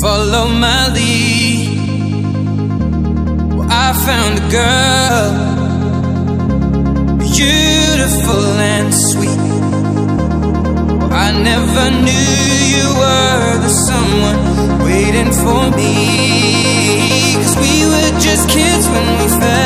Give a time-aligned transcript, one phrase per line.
[0.00, 2.22] Follow my lead.
[3.56, 5.30] Well, I found a girl,
[7.18, 9.42] beautiful and sweet.
[10.98, 12.30] Well, I never knew
[12.74, 14.40] you were the someone
[14.84, 15.94] waiting for me.
[17.42, 19.57] Cause we were just kids when we fell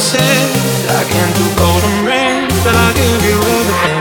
[0.00, 0.88] promises.
[0.88, 4.00] I can't do golden rings, but I'll give you everything.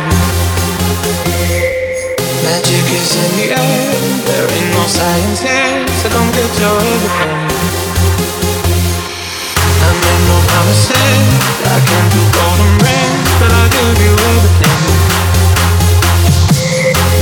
[2.43, 3.91] Magic is in the air.
[4.23, 6.79] There ain't no science here, so come get your.
[9.79, 11.35] I no promises.
[11.67, 14.79] I can't do golden rings, but I'll give you everything.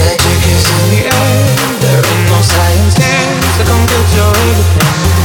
[0.05, 1.49] Magic is in the air.
[1.81, 5.17] There ain't no science here, so come get your everything.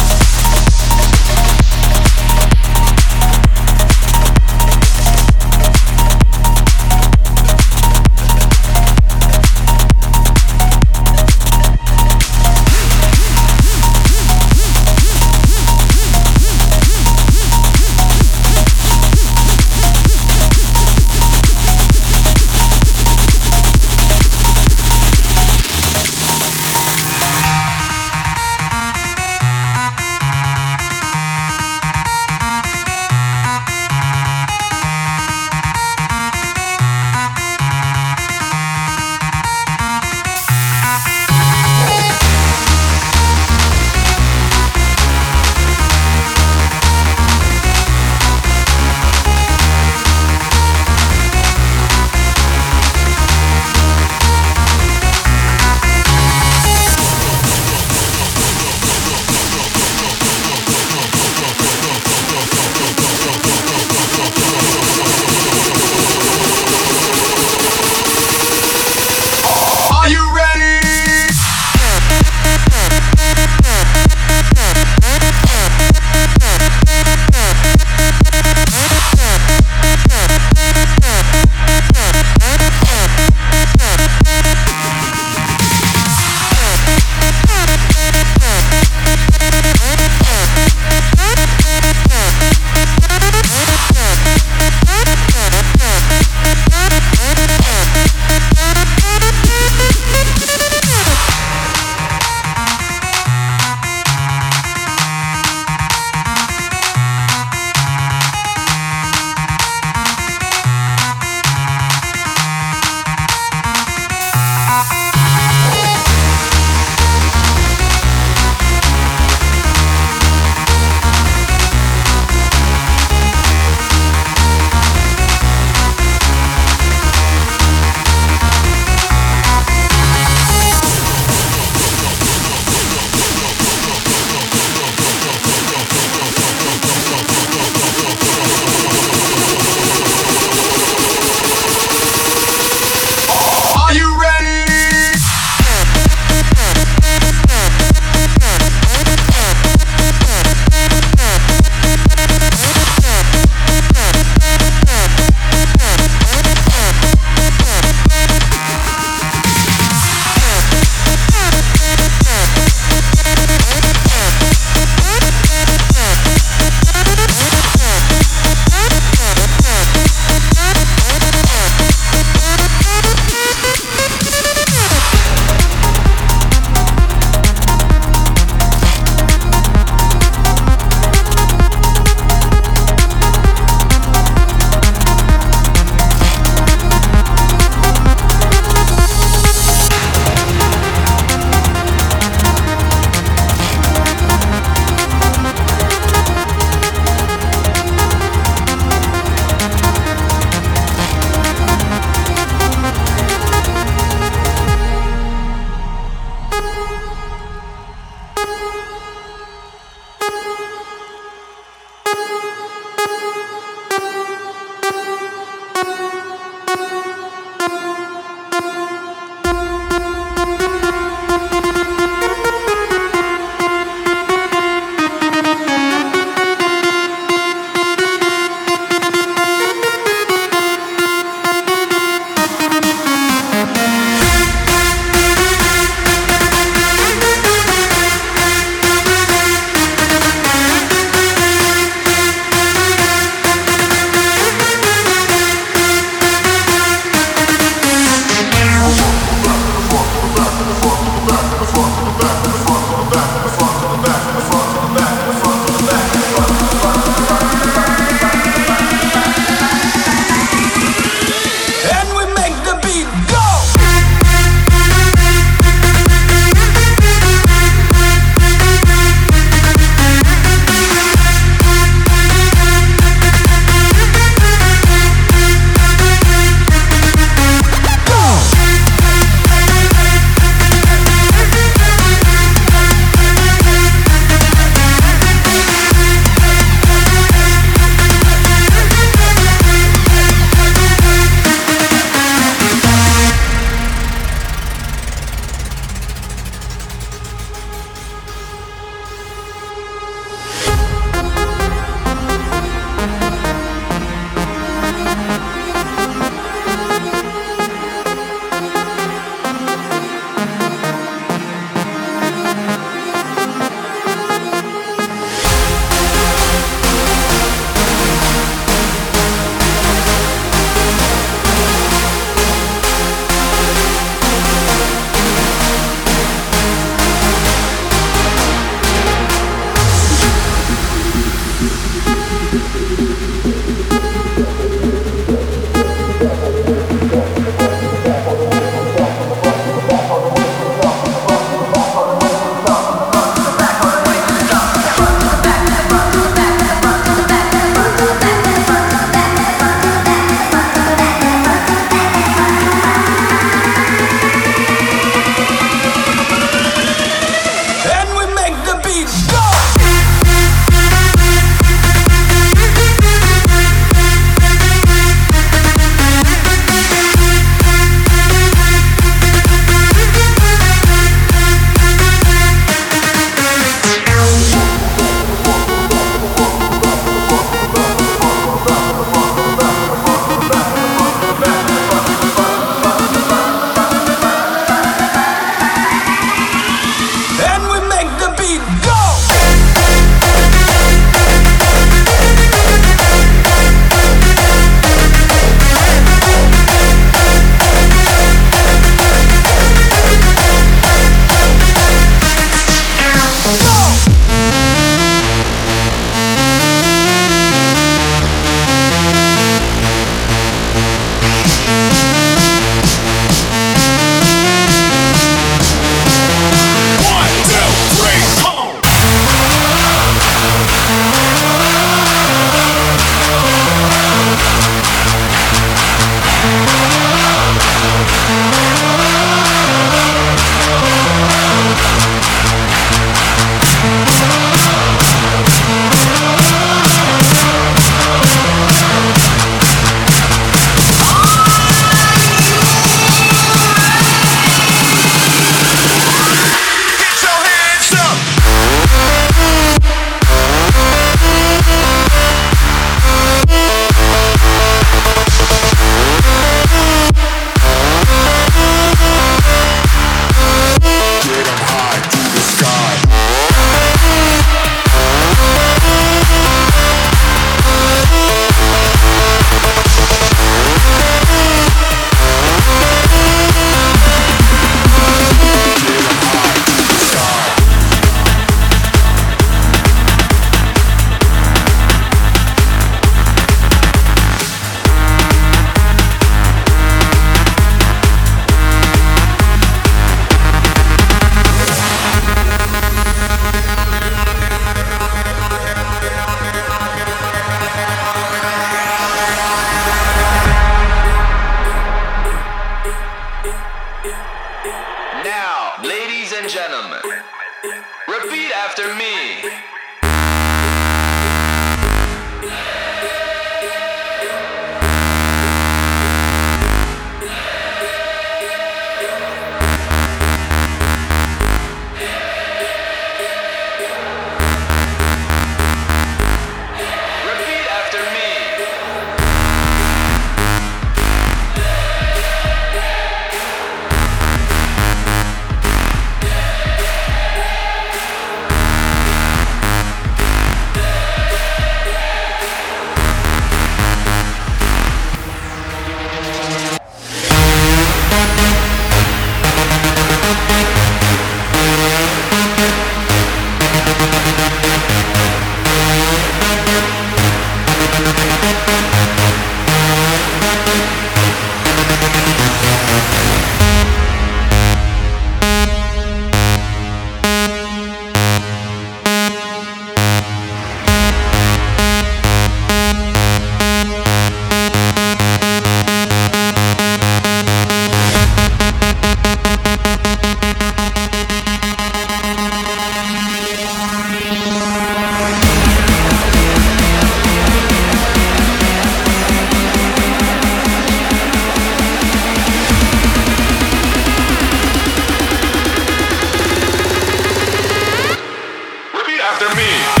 [599.41, 600.00] after me.